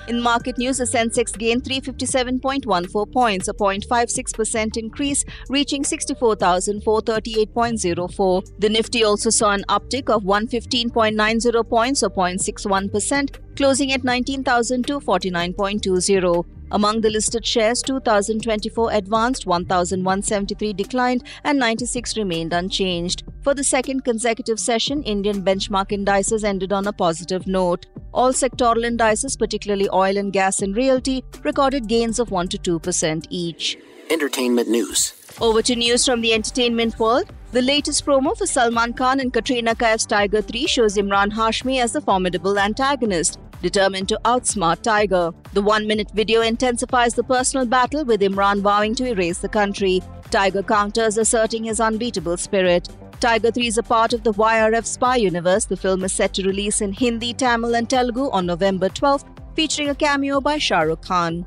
In 0.07 0.19
market 0.21 0.57
news, 0.57 0.79
the 0.79 0.85
Sensex 0.85 1.37
gained 1.37 1.63
357.14 1.63 3.11
points, 3.11 3.47
a 3.47 3.53
0.56% 3.53 4.77
increase, 4.77 5.23
reaching 5.49 5.83
64,438.04. 5.83 8.59
The 8.59 8.69
Nifty 8.69 9.03
also 9.03 9.29
saw 9.29 9.51
an 9.51 9.63
uptick 9.69 10.09
of 10.09 10.23
115.90 10.23 11.69
points, 11.69 12.01
or 12.03 12.09
0.61%, 12.09 13.55
closing 13.55 13.91
at 13.91 14.01
19,249.20. 14.01 16.60
Among 16.73 17.01
the 17.01 17.09
listed 17.09 17.45
shares, 17.45 17.81
2024 17.81 18.93
advanced, 18.93 19.45
1173 19.45 20.71
declined, 20.71 21.23
and 21.43 21.59
96 21.59 22.15
remained 22.17 22.53
unchanged. 22.53 23.23
For 23.41 23.53
the 23.53 23.63
second 23.63 24.05
consecutive 24.05 24.57
session, 24.57 25.03
Indian 25.03 25.43
benchmark 25.43 25.91
indices 25.91 26.45
ended 26.45 26.71
on 26.71 26.87
a 26.87 26.93
positive 26.93 27.45
note. 27.45 27.87
All 28.13 28.31
sectoral 28.31 28.85
indices, 28.85 29.35
particularly 29.35 29.89
oil 29.91 30.15
and 30.15 30.31
gas 30.31 30.61
and 30.61 30.73
realty, 30.73 31.25
recorded 31.43 31.89
gains 31.89 32.19
of 32.19 32.31
1 32.31 32.47
to 32.49 32.79
2% 32.79 33.25
each. 33.29 33.77
Entertainment 34.09 34.69
news. 34.69 35.13
Over 35.41 35.61
to 35.63 35.75
news 35.75 36.05
from 36.05 36.21
the 36.21 36.33
entertainment 36.33 36.97
world. 36.99 37.29
The 37.51 37.61
latest 37.61 38.05
promo 38.05 38.37
for 38.37 38.47
Salman 38.47 38.93
Khan 38.93 39.19
and 39.19 39.33
Katrina 39.33 39.75
Kaif's 39.75 40.05
Tiger 40.05 40.41
3 40.41 40.67
shows 40.67 40.95
Emraan 40.95 41.31
Hashmi 41.33 41.81
as 41.81 41.91
the 41.91 41.99
formidable 41.99 42.57
antagonist 42.57 43.39
determined 43.61 44.09
to 44.09 44.19
outsmart 44.25 44.81
Tiger. 44.81 45.31
The 45.53 45.61
one 45.61 45.87
minute 45.87 46.11
video 46.11 46.41
intensifies 46.41 47.13
the 47.13 47.23
personal 47.23 47.65
battle 47.65 48.05
with 48.05 48.21
Emraan 48.21 48.61
vowing 48.61 48.95
to 48.95 49.05
erase 49.05 49.39
the 49.39 49.49
country. 49.49 50.01
Tiger 50.29 50.63
counters, 50.63 51.17
asserting 51.17 51.65
his 51.65 51.79
unbeatable 51.79 52.37
spirit. 52.37 52.89
Tiger 53.19 53.51
3 53.51 53.67
is 53.67 53.77
a 53.77 53.83
part 53.83 54.13
of 54.13 54.23
the 54.23 54.33
YRF 54.33 54.85
spy 54.85 55.15
universe. 55.17 55.65
The 55.65 55.77
film 55.77 56.03
is 56.03 56.11
set 56.11 56.33
to 56.35 56.43
release 56.43 56.81
in 56.81 56.91
Hindi, 56.91 57.33
Tamil, 57.33 57.75
and 57.75 57.87
Telugu 57.87 58.31
on 58.31 58.47
November 58.47 58.89
12th, 58.89 59.25
featuring 59.55 59.89
a 59.89 59.95
cameo 59.95 60.41
by 60.41 60.57
Shah 60.57 60.81
Rukh 60.81 61.03
Khan. 61.05 61.45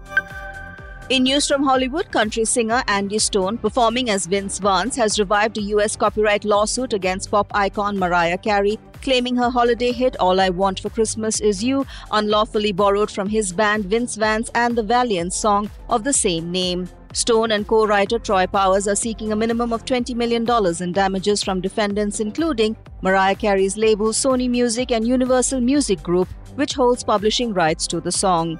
In 1.10 1.24
news 1.24 1.46
from 1.46 1.62
Hollywood, 1.62 2.10
country 2.10 2.46
singer 2.46 2.82
Andy 2.88 3.18
Stone, 3.18 3.58
performing 3.58 4.08
as 4.08 4.24
Vince 4.24 4.58
Vance, 4.58 4.96
has 4.96 5.18
revived 5.18 5.58
a 5.58 5.62
U.S. 5.76 5.96
copyright 5.96 6.46
lawsuit 6.46 6.94
against 6.94 7.30
pop 7.30 7.46
icon 7.54 7.98
Mariah 7.98 8.38
Carey, 8.38 8.78
claiming 9.02 9.36
her 9.36 9.50
holiday 9.50 9.92
hit 9.92 10.16
All 10.16 10.40
I 10.40 10.48
Want 10.48 10.80
for 10.80 10.88
Christmas 10.88 11.40
Is 11.40 11.62
You 11.62 11.86
unlawfully 12.10 12.72
borrowed 12.72 13.10
from 13.10 13.28
his 13.28 13.52
band 13.52 13.84
Vince 13.84 14.16
Vance 14.16 14.50
and 14.54 14.76
the 14.76 14.82
Valiant 14.82 15.34
song 15.34 15.70
of 15.90 16.04
the 16.04 16.12
same 16.14 16.50
name. 16.50 16.88
Stone 17.12 17.52
and 17.52 17.68
co 17.68 17.86
writer 17.86 18.18
Troy 18.18 18.46
Powers 18.46 18.88
are 18.88 18.96
seeking 18.96 19.30
a 19.30 19.36
minimum 19.36 19.74
of 19.74 19.84
$20 19.84 20.16
million 20.16 20.48
in 20.82 20.92
damages 20.92 21.42
from 21.42 21.60
defendants, 21.60 22.18
including 22.18 22.78
Mariah 23.02 23.34
Carey's 23.34 23.76
label 23.76 24.08
Sony 24.08 24.48
Music 24.48 24.90
and 24.90 25.06
Universal 25.06 25.60
Music 25.60 26.02
Group, 26.02 26.28
which 26.54 26.72
holds 26.72 27.04
publishing 27.04 27.52
rights 27.52 27.86
to 27.88 28.00
the 28.00 28.10
song. 28.10 28.58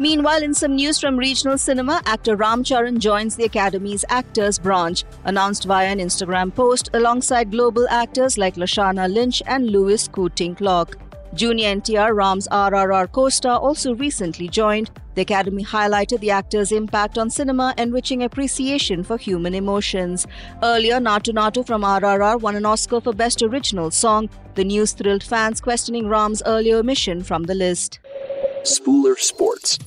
Meanwhile, 0.00 0.42
in 0.42 0.54
some 0.54 0.74
news 0.74 0.98
from 0.98 1.16
regional 1.16 1.56
cinema, 1.56 2.02
actor 2.04 2.34
Ram 2.34 2.64
Charan 2.64 2.98
joins 2.98 3.36
the 3.36 3.44
Academy's 3.44 4.04
Actors 4.08 4.58
branch, 4.58 5.04
announced 5.24 5.66
via 5.66 5.86
an 5.86 6.00
Instagram 6.00 6.52
post 6.52 6.90
alongside 6.94 7.52
global 7.52 7.86
actors 7.88 8.36
like 8.36 8.56
Lashana 8.56 9.08
Lynch 9.12 9.40
and 9.46 9.70
Louis 9.70 10.08
Kootinklock. 10.08 10.96
Junior 11.34 11.76
NTR 11.76 12.14
Ram's 12.14 12.48
RRR 12.48 13.10
co-star 13.10 13.58
also 13.58 13.94
recently 13.94 14.48
joined. 14.48 14.90
The 15.14 15.22
Academy 15.22 15.64
highlighted 15.64 16.20
the 16.20 16.30
actor's 16.30 16.72
impact 16.72 17.18
on 17.18 17.30
cinema, 17.30 17.72
enriching 17.78 18.24
appreciation 18.24 19.04
for 19.04 19.16
human 19.16 19.54
emotions. 19.54 20.26
Earlier, 20.62 20.98
Naatu 20.98 21.32
Naatu 21.32 21.64
from 21.64 21.82
RRR 21.82 22.40
won 22.40 22.56
an 22.56 22.66
Oscar 22.66 23.00
for 23.00 23.12
Best 23.12 23.42
Original 23.42 23.92
Song. 23.92 24.28
The 24.54 24.64
news 24.64 24.92
thrilled 24.92 25.22
fans 25.22 25.60
questioning 25.60 26.08
Ram's 26.08 26.42
earlier 26.46 26.78
omission 26.78 27.22
from 27.22 27.44
the 27.44 27.54
list. 27.54 28.00
Spooler 28.64 29.18
Sports. 29.18 29.78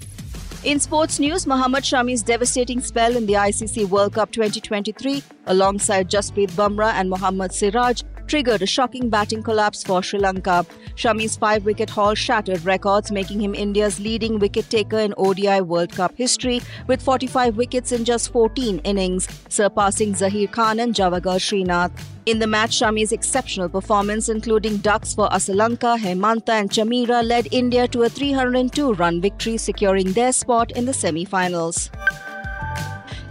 In 0.63 0.79
sports 0.79 1.17
news, 1.17 1.47
Mohammad 1.47 1.83
Shami's 1.83 2.21
devastating 2.21 2.79
spell 2.79 3.15
in 3.15 3.25
the 3.25 3.33
ICC 3.33 3.89
World 3.89 4.13
Cup 4.13 4.31
2023, 4.31 5.23
alongside 5.47 6.11
Jasprit 6.11 6.51
Bumrah 6.51 6.93
and 6.93 7.09
Mohammad 7.09 7.51
Siraj, 7.51 8.03
triggered 8.27 8.61
a 8.61 8.67
shocking 8.67 9.09
batting 9.09 9.41
collapse 9.41 9.83
for 9.83 10.03
Sri 10.03 10.19
Lanka. 10.19 10.63
Shami's 10.93 11.35
five 11.35 11.65
wicket 11.65 11.89
haul 11.89 12.13
shattered 12.13 12.63
records, 12.65 13.11
making 13.11 13.41
him 13.41 13.55
India's 13.55 13.99
leading 13.99 14.37
wicket 14.37 14.69
taker 14.69 14.99
in 14.99 15.15
ODI 15.17 15.61
World 15.61 15.91
Cup 15.91 16.15
history, 16.15 16.61
with 16.85 17.01
45 17.01 17.57
wickets 17.57 17.91
in 17.91 18.05
just 18.05 18.31
14 18.31 18.77
innings, 18.83 19.27
surpassing 19.49 20.13
Zaheer 20.13 20.51
Khan 20.51 20.79
and 20.79 20.93
Javagal 20.93 21.39
Srinath. 21.39 22.16
In 22.27 22.39
the 22.39 22.45
match, 22.45 22.71
Shami's 22.71 23.13
exceptional 23.13 23.69
performance, 23.69 24.27
including 24.27 24.79
ducks 24.79 25.15
for 25.15 25.29
Asalanka, 25.29 25.97
Hemantha, 25.97 26.49
and 26.49 26.69
Chameera, 26.69 27.23
led 27.25 27.47
India 27.53 27.87
to 27.87 28.01
a 28.03 28.09
302 28.09 28.95
run 28.95 29.21
victory, 29.21 29.55
securing 29.55 30.11
their 30.11 30.33
spot 30.33 30.73
in 30.73 30.83
the 30.83 30.91
semi 30.91 31.23
finals. 31.23 31.89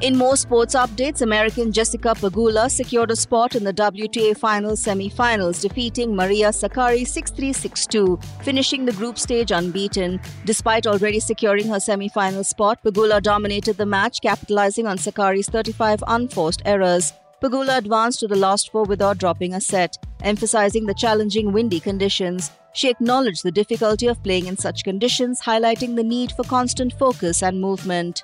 In 0.01 0.17
more 0.17 0.35
sports 0.39 0.75
updates, 0.75 1.21
American 1.21 1.73
Jessica 1.73 2.15
Pegula 2.15 2.71
secured 2.71 3.11
a 3.11 3.17
spot 3.17 3.55
in 3.55 3.65
the 3.65 3.75
WTA 3.75 4.35
Finals 4.35 4.81
semi-finals, 4.81 5.61
defeating 5.61 6.17
Maria 6.17 6.49
Sakkari 6.49 7.03
6-3-6-2, 7.03 8.25
finishing 8.43 8.87
the 8.87 8.93
group 8.93 9.19
stage 9.19 9.51
unbeaten. 9.51 10.19
Despite 10.47 10.87
already 10.87 11.21
securing 11.21 11.69
her 11.69 11.81
semi-final 11.81 12.45
spot, 12.45 12.83
Pegula 12.83 13.23
dominated 13.23 13.77
the 13.77 13.85
match, 13.85 14.23
capitalizing 14.23 14.87
on 14.87 14.97
Sakkari's 14.97 15.51
35 15.51 16.03
unforced 16.07 16.63
errors. 16.65 17.13
Pegula 17.43 17.77
advanced 17.77 18.21
to 18.21 18.27
the 18.27 18.37
last 18.37 18.73
four 18.73 18.85
without 18.85 19.19
dropping 19.19 19.53
a 19.53 19.61
set, 19.61 19.99
emphasizing 20.23 20.87
the 20.87 20.95
challenging 20.95 21.53
windy 21.53 21.81
conditions. 21.81 22.51
She 22.73 22.89
acknowledged 22.89 23.43
the 23.43 23.53
difficulty 23.53 24.07
of 24.07 24.23
playing 24.23 24.47
in 24.47 24.57
such 24.57 24.85
conditions, 24.85 25.43
highlighting 25.43 25.97
the 25.97 26.03
need 26.03 26.33
for 26.33 26.45
constant 26.45 26.95
focus 26.99 27.43
and 27.43 27.61
movement. 27.61 28.23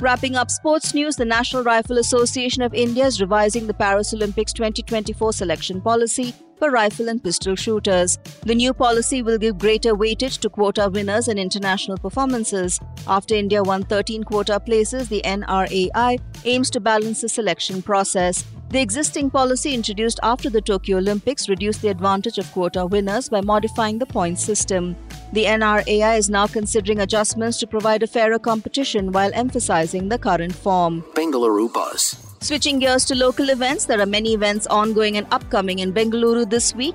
Wrapping 0.00 0.36
up 0.36 0.50
sports 0.50 0.92
news, 0.94 1.16
the 1.16 1.24
National 1.24 1.62
Rifle 1.62 1.98
Association 1.98 2.62
of 2.62 2.74
India 2.74 3.06
is 3.06 3.20
revising 3.20 3.66
the 3.66 3.74
Paris 3.74 4.12
Olympics 4.12 4.52
2024 4.52 5.32
selection 5.32 5.80
policy 5.80 6.34
for 6.62 6.70
rifle 6.70 7.08
and 7.08 7.24
pistol 7.24 7.56
shooters. 7.56 8.18
The 8.46 8.54
new 8.54 8.72
policy 8.72 9.20
will 9.20 9.36
give 9.36 9.58
greater 9.58 9.94
weightage 9.94 10.38
to 10.42 10.48
quota 10.48 10.88
winners 10.88 11.26
and 11.26 11.36
international 11.36 11.98
performances. 11.98 12.78
After 13.08 13.34
India 13.34 13.64
won 13.64 13.82
13 13.82 14.22
quota 14.22 14.60
places, 14.60 15.08
the 15.08 15.22
NRAI 15.24 16.20
aims 16.44 16.70
to 16.70 16.78
balance 16.78 17.20
the 17.22 17.28
selection 17.28 17.82
process. 17.82 18.44
The 18.68 18.80
existing 18.80 19.30
policy 19.30 19.74
introduced 19.74 20.20
after 20.22 20.48
the 20.48 20.60
Tokyo 20.60 20.98
Olympics 20.98 21.48
reduced 21.48 21.82
the 21.82 21.88
advantage 21.88 22.38
of 22.38 22.50
quota 22.52 22.86
winners 22.86 23.28
by 23.28 23.40
modifying 23.40 23.98
the 23.98 24.06
points 24.06 24.44
system. 24.44 24.94
The 25.32 25.46
NRAI 25.46 26.16
is 26.16 26.30
now 26.30 26.46
considering 26.46 27.00
adjustments 27.00 27.58
to 27.58 27.66
provide 27.66 28.04
a 28.04 28.06
fairer 28.06 28.38
competition 28.38 29.10
while 29.10 29.30
emphasizing 29.34 30.08
the 30.08 30.18
current 30.18 30.54
form. 30.54 31.04
Bengaluru. 31.32 32.42
Switching 32.42 32.78
gears 32.78 33.04
to 33.06 33.14
local 33.14 33.50
events, 33.50 33.86
there 33.86 34.00
are 34.00 34.06
many 34.06 34.34
events 34.34 34.66
ongoing 34.66 35.16
and 35.16 35.26
upcoming 35.30 35.78
in 35.78 35.92
Bengaluru 35.92 36.48
this 36.48 36.74
week. 36.74 36.94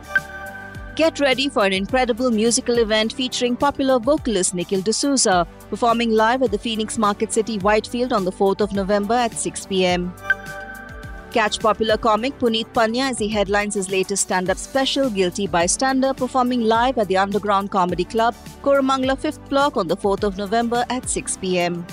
Get 0.95 1.19
ready 1.19 1.47
for 1.49 1.63
an 1.63 1.73
incredible 1.73 2.31
musical 2.31 2.79
event 2.79 3.13
featuring 3.13 3.55
popular 3.55 3.99
vocalist 3.99 4.53
Nikhil 4.53 4.81
D'Souza, 4.81 5.47
performing 5.69 6.11
live 6.11 6.41
at 6.41 6.51
the 6.51 6.57
Phoenix 6.57 6.97
Market 6.97 7.31
City 7.31 7.57
Whitefield 7.59 8.13
on 8.13 8.25
the 8.25 8.31
4th 8.31 8.61
of 8.61 8.73
November 8.73 9.13
at 9.13 9.33
6 9.33 9.67
pm. 9.67 10.13
Catch 11.31 11.59
popular 11.59 11.97
comic 11.97 12.37
Punit 12.39 12.73
Pania 12.73 13.09
as 13.11 13.19
he 13.19 13.27
headlines 13.27 13.75
his 13.75 13.91
latest 13.91 14.23
stand 14.23 14.49
up 14.49 14.57
special, 14.57 15.09
Guilty 15.09 15.45
Bystander, 15.45 16.13
performing 16.13 16.61
live 16.61 16.97
at 16.97 17.07
the 17.07 17.17
Underground 17.17 17.69
Comedy 17.69 18.05
Club, 18.05 18.33
Koramangala 18.63 19.17
5th 19.19 19.49
Block 19.49 19.77
on 19.77 19.87
the 19.87 19.97
4th 19.97 20.23
of 20.23 20.37
November 20.37 20.83
at 20.89 21.07
6 21.07 21.37
pm. 21.37 21.85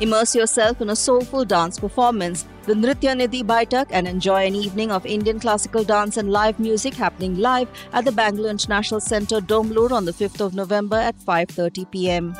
Immerse 0.00 0.34
yourself 0.34 0.80
in 0.80 0.88
a 0.88 0.96
soulful 0.96 1.44
dance 1.44 1.78
performance 1.78 2.46
with 2.66 2.78
Nritya 2.78 3.14
Nidhi 3.20 3.42
Baitak 3.44 3.88
and 3.90 4.08
enjoy 4.08 4.46
an 4.46 4.54
evening 4.54 4.90
of 4.90 5.04
Indian 5.04 5.38
classical 5.38 5.84
dance 5.84 6.16
and 6.16 6.32
live 6.32 6.58
music 6.58 6.94
happening 6.94 7.36
live 7.36 7.68
at 7.92 8.06
the 8.06 8.12
Bangalore 8.12 8.50
International 8.50 8.98
Centre, 8.98 9.40
Domlur 9.42 9.90
on 9.90 10.06
the 10.06 10.12
5th 10.12 10.40
of 10.40 10.54
November 10.54 10.96
at 10.96 11.18
5.30 11.18 11.90
pm. 11.90 12.34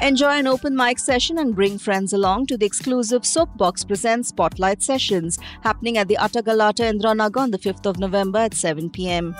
Enjoy 0.00 0.32
an 0.32 0.48
open 0.48 0.74
mic 0.74 0.98
session 0.98 1.38
and 1.38 1.54
bring 1.54 1.78
friends 1.78 2.12
along 2.12 2.46
to 2.46 2.58
the 2.58 2.66
exclusive 2.66 3.24
Soapbox 3.24 3.84
Presents 3.84 4.30
Spotlight 4.30 4.82
Sessions 4.82 5.38
happening 5.62 5.96
at 5.96 6.08
the 6.08 6.16
Attagalata 6.16 6.90
Indiranagar 6.92 7.42
on 7.42 7.52
the 7.52 7.58
5th 7.58 7.86
of 7.86 8.00
November 8.00 8.40
at 8.40 8.54
7 8.54 8.90
pm. 8.90 9.36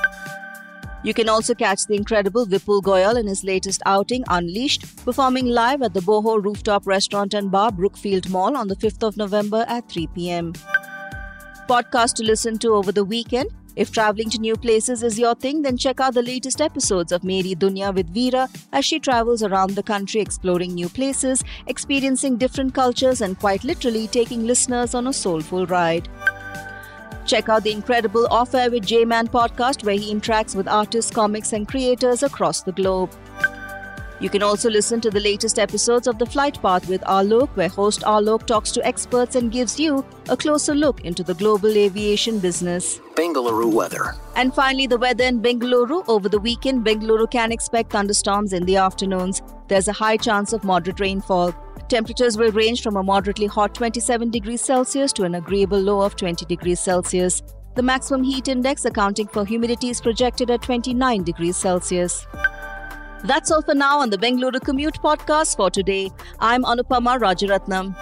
You 1.04 1.12
can 1.12 1.28
also 1.28 1.54
catch 1.54 1.87
the 1.87 1.94
incredible 1.96 2.46
Vipul 2.46 2.80
Goyal 2.80 3.20
in 3.20 3.26
his 3.26 3.44
latest 3.44 3.82
outing, 3.84 4.25
Unleashed, 4.28 5.04
performing 5.04 5.46
live 5.46 5.82
at 5.82 5.92
the 5.92 6.00
Boho 6.00 6.42
Rooftop 6.42 6.87
Restaurant 6.87 7.34
and 7.34 7.50
Bar, 7.50 7.73
Brookfield 7.73 8.30
Mall 8.30 8.56
on 8.56 8.68
the 8.68 8.76
5th 8.76 9.02
of 9.02 9.18
November 9.18 9.66
at 9.68 9.87
3 9.90 10.06
pm. 10.08 10.54
Podcast 11.68 12.14
to 12.14 12.25
listen 12.25 12.58
to 12.58 12.75
over 12.75 12.90
the 12.90 13.04
weekend 13.04 13.50
if 13.76 13.90
traveling 13.90 14.30
to 14.30 14.38
new 14.38 14.54
places 14.54 15.02
is 15.02 15.18
your 15.18 15.34
thing, 15.34 15.62
then 15.62 15.76
check 15.76 15.99
out 16.00 16.14
the 16.14 16.23
latest 16.23 16.61
episodes 16.61 17.11
of 17.11 17.25
Meri 17.25 17.56
Dunya 17.56 17.92
with 17.92 18.14
Veera 18.14 18.49
as 18.73 18.84
she 18.84 19.00
travels 19.00 19.42
around 19.42 19.70
the 19.70 19.82
country 19.82 20.20
exploring 20.20 20.75
new 20.75 20.88
places, 20.88 21.42
experiencing 21.66 22.37
different 22.37 22.73
cultures, 22.73 23.20
and 23.20 23.38
quite 23.38 23.64
literally 23.64 24.06
taking 24.06 24.46
listeners 24.46 24.94
on 24.94 25.08
a 25.08 25.12
soulful 25.12 25.66
ride. 25.66 26.08
Check 27.24 27.48
out 27.48 27.62
the 27.62 27.72
incredible 27.72 28.26
Off 28.26 28.54
Air 28.54 28.70
with 28.70 28.86
J 28.86 29.04
Man 29.04 29.28
podcast 29.28 29.84
where 29.84 29.94
he 29.94 30.14
interacts 30.14 30.54
with 30.54 30.68
artists, 30.68 31.10
comics, 31.10 31.52
and 31.52 31.66
creators 31.66 32.22
across 32.22 32.62
the 32.62 32.72
globe. 32.72 33.10
You 34.20 34.30
can 34.30 34.42
also 34.42 34.70
listen 34.70 35.00
to 35.00 35.10
the 35.10 35.20
latest 35.20 35.58
episodes 35.58 36.06
of 36.06 36.18
The 36.18 36.26
Flight 36.26 36.62
Path 36.62 36.88
with 36.88 37.00
Alok, 37.02 37.48
where 37.56 37.68
host 37.68 38.02
Alok 38.02 38.46
talks 38.46 38.70
to 38.72 38.86
experts 38.86 39.34
and 39.36 39.50
gives 39.50 39.80
you 39.80 40.04
a 40.28 40.36
closer 40.36 40.74
look 40.74 41.00
into 41.00 41.22
the 41.22 41.34
global 41.34 41.76
aviation 41.76 42.38
business. 42.38 43.00
Bengaluru 43.16 43.72
weather. 43.72 44.14
And 44.36 44.54
finally, 44.54 44.86
the 44.86 44.98
weather 44.98 45.24
in 45.24 45.42
Bengaluru. 45.42 46.04
Over 46.08 46.28
the 46.28 46.38
weekend, 46.38 46.86
Bengaluru 46.86 47.30
can 47.30 47.50
expect 47.52 47.90
thunderstorms 47.90 48.52
in 48.52 48.64
the 48.64 48.76
afternoons. 48.76 49.42
There's 49.68 49.88
a 49.88 49.92
high 49.92 50.16
chance 50.16 50.52
of 50.52 50.62
moderate 50.62 51.00
rainfall. 51.00 51.54
Temperatures 51.94 52.36
will 52.36 52.50
range 52.50 52.82
from 52.82 52.96
a 52.96 53.04
moderately 53.04 53.46
hot 53.46 53.72
27 53.72 54.28
degrees 54.28 54.60
Celsius 54.60 55.12
to 55.12 55.22
an 55.22 55.36
agreeable 55.36 55.78
low 55.78 56.00
of 56.00 56.16
20 56.16 56.44
degrees 56.46 56.80
Celsius. 56.80 57.40
The 57.76 57.84
maximum 57.84 58.24
heat 58.24 58.48
index 58.48 58.84
accounting 58.84 59.28
for 59.28 59.44
humidity 59.44 59.90
is 59.90 60.00
projected 60.00 60.50
at 60.50 60.62
29 60.62 61.22
degrees 61.22 61.56
Celsius. 61.56 62.26
That's 63.22 63.52
all 63.52 63.62
for 63.62 63.76
now 63.76 64.00
on 64.00 64.10
the 64.10 64.18
Bengaluru 64.18 64.60
Commute 64.60 65.00
podcast 65.04 65.56
for 65.56 65.70
today. 65.70 66.10
I'm 66.40 66.64
Anupama 66.64 67.16
Rajaratnam. 67.20 67.94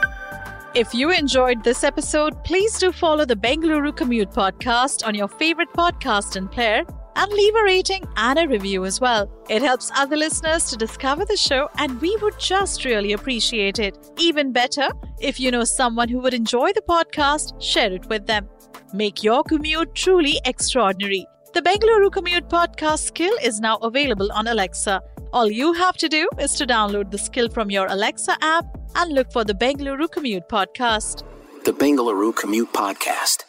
If 0.75 0.95
you 0.95 1.11
enjoyed 1.11 1.63
this 1.63 1.85
episode, 1.85 2.43
please 2.45 2.79
do 2.79 2.93
follow 2.93 3.27
the 3.27 3.37
Bengaluru 3.37 3.95
Commute 3.95 4.33
podcast 4.33 5.07
on 5.07 5.15
your 5.15 5.29
favorite 5.29 5.71
podcast 5.75 6.37
and 6.37 6.51
player 6.51 6.87
and 7.17 7.33
leave 7.33 7.55
a 7.55 7.63
rating 7.63 8.05
and 8.17 8.39
a 8.39 8.49
review 8.49 8.85
as 8.85 9.01
well. 9.01 9.31
It 9.49 9.63
helps 9.63 9.91
other 9.97 10.17
listeners 10.17 10.71
to 10.71 10.77
discover 10.77 11.25
the 11.25 11.37
show, 11.37 11.69
and 11.79 12.01
we 12.01 12.17
would 12.23 12.39
just 12.39 12.85
really 12.85 13.13
appreciate 13.13 13.79
it. 13.79 13.97
Even 14.19 14.53
better, 14.53 14.89
if 15.21 15.39
you 15.39 15.51
know 15.51 15.65
someone 15.65 16.09
who 16.09 16.19
would 16.21 16.35
enjoy 16.35 16.73
the 16.73 16.83
podcast, 16.83 17.61
share 17.61 17.93
it 17.93 18.07
with 18.07 18.27
them. 18.27 18.49
Make 18.93 19.23
your 19.23 19.43
commute 19.45 19.95
truly 19.95 20.41
extraordinary. 20.45 21.27
The 21.55 21.63
Bengaluru 21.63 22.11
Commute 22.11 22.49
podcast 22.49 23.01
skill 23.07 23.35
is 23.43 23.61
now 23.61 23.77
available 23.77 24.33
on 24.33 24.49
Alexa. 24.49 25.03
All 25.33 25.51
you 25.51 25.73
have 25.75 25.97
to 25.99 26.09
do 26.09 26.29
is 26.39 26.55
to 26.55 26.67
download 26.67 27.11
the 27.11 27.19
skill 27.19 27.49
from 27.49 27.71
your 27.71 27.87
Alexa 27.87 28.37
app 28.43 28.65
and 28.97 29.13
look 29.13 29.33
for 29.33 29.45
the 29.45 29.55
Bengaluru 29.55 30.11
Commute 30.11 30.49
podcast. 30.49 31.25
The 31.65 31.73
Bengaluru 31.73 32.35
Commute 32.35 32.73
Podcast. 32.73 33.45